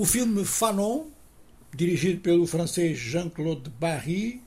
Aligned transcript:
O 0.00 0.04
filme 0.04 0.44
Fanon, 0.44 1.06
dirigido 1.74 2.20
pelo 2.20 2.46
francês 2.46 2.96
Jean-Claude 2.96 3.68
Barry 3.80 4.40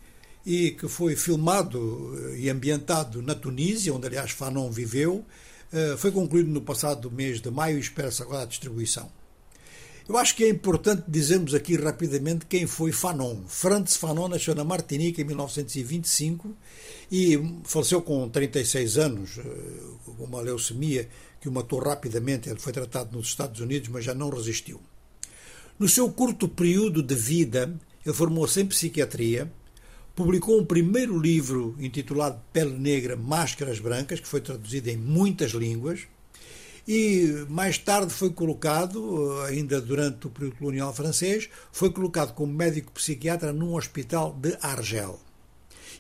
e 0.46 0.72
que 0.72 0.88
foi 0.88 1.14
filmado 1.18 2.18
eh, 2.18 2.40
e 2.40 2.50
ambientado 2.50 3.22
na 3.22 3.36
Tunísia, 3.36 3.94
onde 3.94 4.08
aliás 4.08 4.32
Fanon 4.32 4.72
viveu, 4.72 5.26
eh, 5.74 5.96
foi 5.98 6.10
concluído 6.10 6.50
no 6.50 6.62
passado 6.62 7.12
mês 7.12 7.42
de 7.42 7.52
maio 7.52 7.76
e 7.76 7.82
espera-se 7.82 8.22
agora 8.22 8.44
a 8.44 8.46
distribuição. 8.46 9.12
Eu 10.08 10.18
acho 10.18 10.38
que 10.38 10.46
é 10.46 10.50
importante 10.50 11.04
dizermos 11.06 11.54
aqui 11.54 11.76
rapidamente 11.76 12.46
quem 12.46 12.66
foi 12.66 12.94
Fanon. 12.94 13.42
Franz 13.46 13.98
Fanon 13.98 14.30
nasceu 14.30 14.56
na 14.56 14.64
Martinica 14.64 15.22
em 15.22 15.26
1925 15.26 16.56
e 17.12 17.38
faleceu 17.66 18.02
com 18.02 18.30
36 18.30 18.98
anos, 18.98 19.38
eh, 19.38 19.44
com 20.06 20.24
uma 20.24 20.40
leucemia 20.40 21.10
que 21.42 21.50
o 21.50 21.52
matou 21.52 21.80
rapidamente. 21.80 22.50
Ele 22.50 22.58
foi 22.58 22.72
tratado 22.72 23.18
nos 23.18 23.28
Estados 23.28 23.60
Unidos, 23.60 23.90
mas 23.90 24.06
já 24.06 24.16
não 24.16 24.30
resistiu. 24.30 24.80
No 25.82 25.90
seu 25.90 26.12
curto 26.12 26.48
período 26.48 27.02
de 27.02 27.16
vida, 27.16 27.76
ele 28.06 28.14
formou-se 28.14 28.62
em 28.62 28.68
psiquiatria, 28.68 29.52
publicou 30.16 30.60
um 30.60 30.64
primeiro 30.64 31.20
livro 31.20 31.76
intitulado 31.80 32.40
Pele 32.54 32.78
Negra, 32.78 33.16
Máscaras 33.16 33.80
Brancas, 33.80 34.20
que 34.20 34.28
foi 34.28 34.42
traduzido 34.42 34.92
em 34.92 34.96
muitas 34.96 35.54
línguas, 35.54 36.02
e 36.88 37.48
mais 37.50 37.80
tarde 37.80 38.14
foi 38.14 38.30
colocado, 38.30 39.42
ainda 39.48 39.82
durante 39.82 40.28
o 40.28 40.30
período 40.30 40.58
colonial 40.58 40.94
francês, 40.94 41.50
foi 41.72 41.90
colocado 41.90 42.36
como 42.36 42.54
médico 42.54 42.92
psiquiatra 42.92 43.52
num 43.52 43.74
hospital 43.74 44.38
de 44.40 44.56
Argel. 44.62 45.20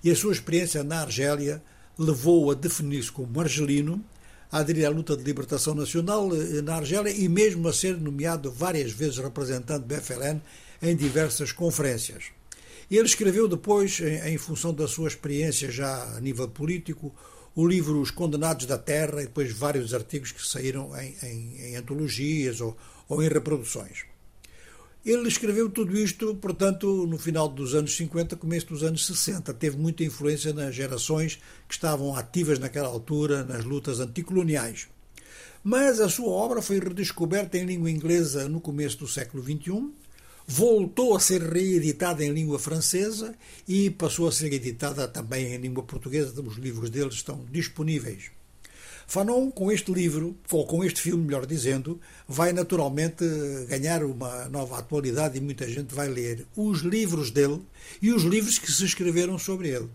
E 0.03 0.11
a 0.11 0.15
sua 0.15 0.31
experiência 0.31 0.83
na 0.83 1.01
Argélia 1.01 1.59
levou-o 1.97 2.51
a 2.51 2.53
definir-se 2.53 3.11
como 3.11 3.41
argelino, 3.41 3.99
a 4.51 4.59
aderir 4.59 4.85
à 4.85 4.89
luta 4.89 5.15
de 5.15 5.23
libertação 5.23 5.73
nacional 5.73 6.29
eh, 6.35 6.61
na 6.61 6.75
Argélia 6.75 7.11
e 7.11 7.29
mesmo 7.29 7.67
a 7.67 7.73
ser 7.73 7.97
nomeado 7.97 8.51
várias 8.51 8.91
vezes 8.91 9.17
representante 9.17 9.85
do 9.85 9.95
FLN 9.95 10.41
em 10.81 10.95
diversas 10.95 11.51
conferências. 11.51 12.25
Ele 12.89 13.05
escreveu 13.05 13.47
depois, 13.47 14.01
em, 14.01 14.37
função 14.37 14.73
da 14.73 14.87
sua 14.87 15.07
experiência 15.07 15.71
já 15.71 16.17
a 16.17 16.19
nível 16.19 16.49
político, 16.49 17.15
o 17.55 17.65
livro 17.65 18.01
Os 18.01 18.11
Condenados 18.11 18.65
da 18.65 18.77
Terra 18.77 19.21
e 19.21 19.27
depois 19.27 19.51
vários 19.53 19.93
artigos 19.93 20.33
que 20.33 20.45
saíram 20.45 20.91
em, 20.99 21.15
em, 21.23 21.61
em 21.67 21.75
antologias 21.77 22.59
ou, 22.59 22.75
ou 23.07 23.23
em 23.23 23.29
reproduções. 23.29 24.10
Ele 25.03 25.27
escreveu 25.27 25.67
tudo 25.67 25.97
isto, 25.97 26.35
portanto, 26.35 27.07
no 27.07 27.17
final 27.17 27.49
dos 27.49 27.73
anos 27.73 27.95
50, 27.95 28.35
começo 28.35 28.67
dos 28.67 28.83
anos 28.83 29.03
60. 29.07 29.51
Teve 29.55 29.75
muita 29.75 30.03
influência 30.03 30.53
nas 30.53 30.75
gerações 30.75 31.39
que 31.67 31.73
estavam 31.73 32.15
ativas 32.15 32.59
naquela 32.59 32.87
altura 32.87 33.43
nas 33.43 33.65
lutas 33.65 33.99
anticoloniais. 33.99 34.87
Mas 35.63 35.99
a 35.99 36.07
sua 36.07 36.29
obra 36.29 36.61
foi 36.61 36.79
redescoberta 36.79 37.57
em 37.57 37.65
língua 37.65 37.89
inglesa 37.89 38.47
no 38.47 38.61
começo 38.61 38.99
do 38.99 39.07
século 39.07 39.43
XXI, 39.43 39.89
voltou 40.45 41.15
a 41.15 41.19
ser 41.19 41.41
reeditada 41.41 42.23
em 42.23 42.31
língua 42.31 42.59
francesa 42.59 43.33
e 43.67 43.89
passou 43.89 44.27
a 44.27 44.31
ser 44.31 44.53
editada 44.53 45.07
também 45.07 45.51
em 45.51 45.57
língua 45.57 45.81
portuguesa. 45.81 46.39
Os 46.43 46.57
livros 46.57 46.91
dele 46.91 47.09
estão 47.09 47.43
disponíveis. 47.51 48.29
Fanon, 49.11 49.51
com 49.51 49.69
este 49.69 49.91
livro, 49.91 50.37
ou 50.49 50.65
com 50.65 50.85
este 50.85 51.01
filme, 51.01 51.25
melhor 51.25 51.45
dizendo, 51.45 51.99
vai 52.25 52.53
naturalmente 52.53 53.25
ganhar 53.67 54.05
uma 54.05 54.47
nova 54.47 54.79
atualidade 54.79 55.37
e 55.37 55.41
muita 55.41 55.67
gente 55.67 55.93
vai 55.93 56.07
ler 56.07 56.47
os 56.55 56.79
livros 56.79 57.29
dele 57.29 57.61
e 58.01 58.09
os 58.09 58.23
livros 58.23 58.57
que 58.57 58.71
se 58.71 58.85
escreveram 58.85 59.37
sobre 59.37 59.67
ele. 59.67 59.89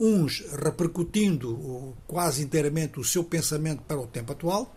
Uns 0.00 0.42
repercutindo 0.62 1.94
quase 2.06 2.42
inteiramente 2.42 2.98
o 2.98 3.04
seu 3.04 3.22
pensamento 3.22 3.82
para 3.82 4.00
o 4.00 4.06
tempo 4.06 4.32
atual 4.32 4.74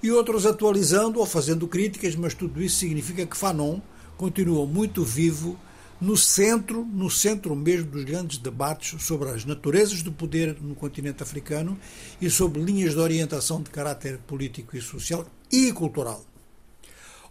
e 0.00 0.12
outros 0.12 0.46
atualizando 0.46 1.18
ou 1.18 1.26
fazendo 1.26 1.66
críticas, 1.66 2.14
mas 2.14 2.34
tudo 2.34 2.62
isso 2.62 2.76
significa 2.76 3.26
que 3.26 3.36
Fanon 3.36 3.80
continua 4.16 4.64
muito 4.64 5.02
vivo 5.02 5.58
no 6.00 6.16
centro, 6.16 6.84
no 6.84 7.08
centro 7.10 7.54
mesmo 7.54 7.90
dos 7.90 8.04
grandes 8.04 8.38
debates 8.38 9.02
sobre 9.02 9.30
as 9.30 9.44
naturezas 9.44 10.02
do 10.02 10.12
poder 10.12 10.56
no 10.60 10.74
continente 10.74 11.22
africano 11.22 11.78
e 12.20 12.28
sobre 12.28 12.62
linhas 12.62 12.94
de 12.94 13.00
orientação 13.00 13.62
de 13.62 13.70
caráter 13.70 14.18
político 14.18 14.76
e 14.76 14.80
social 14.80 15.26
e 15.50 15.72
cultural. 15.72 16.24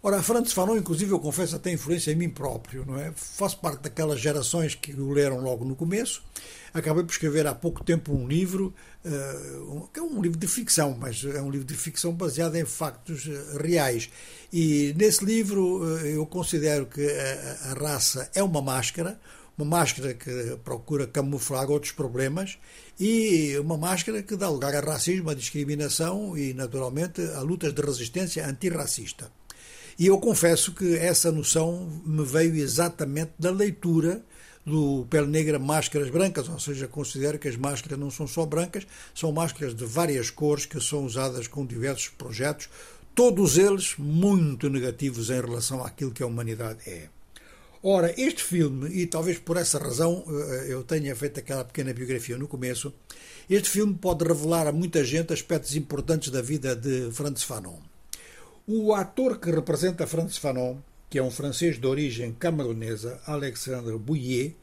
Ora, 0.06 0.22
Francis 0.22 0.52
Fanon, 0.52 0.76
inclusive, 0.76 1.12
eu 1.12 1.18
confesso, 1.18 1.56
até 1.56 1.72
influência 1.72 2.12
em 2.12 2.14
mim 2.14 2.28
próprio, 2.28 2.84
não 2.84 3.00
é? 3.00 3.10
Faço 3.16 3.56
parte 3.58 3.84
daquelas 3.84 4.20
gerações 4.20 4.74
que 4.74 4.92
o 4.92 5.10
leram 5.10 5.40
logo 5.40 5.64
no 5.64 5.74
começo. 5.74 6.22
Acabei 6.74 7.02
por 7.02 7.10
escrever 7.10 7.46
há 7.46 7.54
pouco 7.54 7.82
tempo 7.82 8.12
um 8.12 8.28
livro, 8.28 8.74
uh, 9.02 9.88
que 9.88 9.98
é 9.98 10.02
um 10.02 10.20
livro 10.20 10.38
de 10.38 10.46
ficção, 10.46 10.94
mas 11.00 11.24
é 11.24 11.40
um 11.40 11.50
livro 11.50 11.66
de 11.66 11.72
ficção 11.72 12.12
baseado 12.12 12.54
em 12.56 12.66
factos 12.66 13.24
uh, 13.24 13.56
reais. 13.56 14.10
E 14.52 14.92
nesse 14.94 15.24
livro 15.24 15.78
uh, 15.82 15.98
eu 16.00 16.26
considero 16.26 16.84
que 16.84 17.00
a, 17.02 17.70
a 17.70 17.72
raça 17.72 18.30
é 18.34 18.42
uma 18.42 18.60
máscara, 18.60 19.18
uma 19.56 19.64
máscara 19.78 20.12
que 20.12 20.58
procura 20.62 21.06
camuflar 21.06 21.70
outros 21.70 21.92
problemas 21.92 22.58
e 23.00 23.56
uma 23.58 23.78
máscara 23.78 24.22
que 24.22 24.36
dá 24.36 24.50
lugar 24.50 24.74
a 24.74 24.80
racismo, 24.80 25.30
a 25.30 25.34
discriminação 25.34 26.36
e, 26.36 26.52
naturalmente, 26.52 27.22
a 27.22 27.40
lutas 27.40 27.72
de 27.72 27.80
resistência 27.80 28.46
antirracista. 28.46 29.32
E 29.98 30.06
eu 30.06 30.18
confesso 30.18 30.72
que 30.72 30.96
essa 30.96 31.30
noção 31.30 32.02
me 32.04 32.24
veio 32.24 32.56
exatamente 32.56 33.32
da 33.38 33.50
leitura 33.50 34.22
do 34.66 35.06
Pele 35.10 35.26
Negra 35.26 35.58
Máscaras 35.58 36.10
Brancas, 36.10 36.48
ou 36.48 36.58
seja, 36.58 36.88
considero 36.88 37.38
que 37.38 37.48
as 37.48 37.56
máscaras 37.56 37.98
não 37.98 38.10
são 38.10 38.26
só 38.26 38.46
brancas, 38.46 38.86
são 39.14 39.30
máscaras 39.30 39.74
de 39.74 39.84
várias 39.84 40.30
cores 40.30 40.64
que 40.64 40.80
são 40.80 41.04
usadas 41.04 41.46
com 41.46 41.66
diversos 41.66 42.08
projetos, 42.08 42.68
todos 43.14 43.58
eles 43.58 43.94
muito 43.98 44.70
negativos 44.70 45.30
em 45.30 45.40
relação 45.40 45.84
àquilo 45.84 46.10
que 46.10 46.22
a 46.22 46.26
humanidade 46.26 46.80
é. 46.86 47.08
Ora, 47.82 48.14
este 48.16 48.42
filme, 48.42 48.88
e 48.88 49.06
talvez 49.06 49.38
por 49.38 49.58
essa 49.58 49.78
razão 49.78 50.24
eh, 50.26 50.66
eu 50.70 50.82
tenha 50.82 51.14
feito 51.14 51.38
aquela 51.38 51.62
pequena 51.62 51.92
biografia 51.92 52.38
no 52.38 52.48
começo, 52.48 52.94
este 53.48 53.68
filme 53.68 53.92
pode 53.92 54.24
revelar 54.24 54.66
a 54.66 54.72
muita 54.72 55.04
gente 55.04 55.34
aspectos 55.34 55.76
importantes 55.76 56.30
da 56.30 56.40
vida 56.40 56.74
de 56.74 57.10
Franz 57.12 57.42
Fanon. 57.42 57.93
O 58.66 58.94
ator 58.94 59.38
que 59.38 59.50
representa 59.50 60.06
Francis 60.06 60.38
Fanon, 60.38 60.78
que 61.10 61.18
é 61.18 61.22
um 61.22 61.30
francês 61.30 61.78
de 61.78 61.86
origem 61.86 62.32
camerunesa, 62.32 63.20
Alexandre 63.26 63.98
Bouillet, 63.98 64.56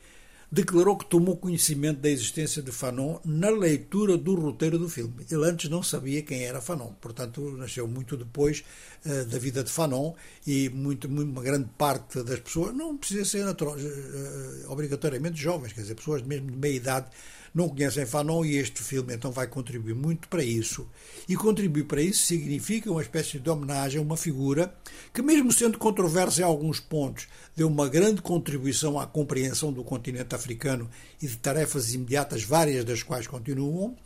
declarou 0.52 0.98
que 0.98 1.06
tomou 1.06 1.38
conhecimento 1.38 2.00
da 2.00 2.10
existência 2.10 2.64
de 2.64 2.72
Fanon 2.72 3.20
na 3.24 3.52
leitura 3.52 4.18
do 4.18 4.34
roteiro 4.34 4.80
do 4.80 4.90
filme. 4.90 5.24
Ele 5.30 5.48
antes 5.48 5.70
não 5.70 5.84
sabia 5.84 6.24
quem 6.24 6.44
era 6.44 6.60
Fanon, 6.60 6.94
portanto, 7.00 7.56
nasceu 7.56 7.88
muito 7.88 8.18
depois 8.18 8.64
uh, 9.06 9.24
da 9.26 9.38
vida 9.38 9.64
de 9.64 9.70
Fanon 9.70 10.16
e 10.48 10.68
muito, 10.70 11.08
muito, 11.08 11.30
uma 11.30 11.44
grande 11.44 11.70
parte 11.78 12.24
das 12.24 12.40
pessoas, 12.40 12.76
não 12.76 12.98
precisa 12.98 13.24
ser 13.24 13.46
natural, 13.46 13.76
uh, 13.76 14.72
obrigatoriamente 14.72 15.40
jovens, 15.40 15.74
quer 15.74 15.82
dizer, 15.82 15.94
pessoas 15.94 16.24
mesmo 16.24 16.50
de 16.50 16.58
meia 16.58 16.76
idade 16.76 17.06
não 17.54 17.68
conhecem 17.68 18.06
Fanon 18.06 18.46
e 18.46 18.56
este 18.56 18.82
filme 18.82 19.14
então 19.14 19.32
vai 19.32 19.46
contribuir 19.46 19.94
muito 19.94 20.28
para 20.28 20.44
isso. 20.44 20.88
E 21.28 21.36
contribuir 21.36 21.84
para 21.84 22.02
isso 22.02 22.26
significa 22.26 22.90
uma 22.90 23.02
espécie 23.02 23.40
de 23.40 23.50
homenagem 23.50 24.00
a 24.00 24.04
uma 24.04 24.16
figura 24.16 24.74
que, 25.14 25.22
mesmo 25.22 25.52
sendo 25.52 25.78
controversa 25.78 26.42
em 26.42 26.46
alguns 26.46 26.80
pontos, 26.80 27.28
deu 27.56 27.68
uma 27.68 27.90
grande 27.90 28.22
contribuição 28.22 29.00
à 29.00 29.06
compreensão 29.06 29.72
do 29.74 29.84
continente 29.84 30.34
africano 30.34 30.90
e 31.22 31.28
de 31.28 31.38
tarefas 31.38 31.94
imediatas, 31.94 32.44
várias 32.44 32.86
das 32.86 33.04
quais 33.04 33.28
continuam. 33.28 33.98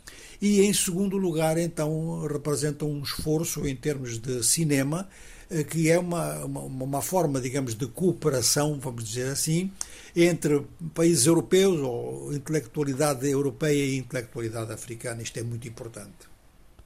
E, 0.42 0.60
em 0.60 0.72
segundo 0.72 1.16
lugar, 1.16 1.56
então, 1.56 2.26
representa 2.26 2.84
um 2.84 3.02
esforço 3.02 3.66
em 3.66 3.76
termos 3.76 4.18
de 4.18 4.42
cinema 4.42 5.08
que 5.68 5.90
é 5.90 5.98
uma, 5.98 6.44
uma, 6.44 6.60
uma, 6.62 7.02
forma, 7.02 7.40
digamos, 7.40 7.74
de 7.74 7.86
cooperação, 7.86 8.78
vamos 8.80 9.04
dizer 9.04 9.28
assim, 9.28 9.70
entre 10.14 10.64
países 10.94 11.26
europeus, 11.26 11.80
ou 11.80 12.32
intelectualidade 12.32 13.28
europeia 13.28 13.84
e 13.84 13.96
intelectualidade 13.96 14.72
africana. 14.72 15.22
Isto 15.22 15.38
é 15.38 15.42
muito 15.42 15.68
importante. 15.68 16.35